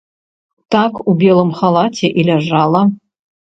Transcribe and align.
Так 0.75 0.93
у 1.03 1.11
белым 1.21 1.53
халаце 1.61 2.07
і 2.11 2.21
ляжала. 2.33 2.81